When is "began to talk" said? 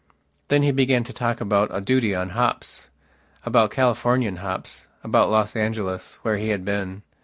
0.71-1.41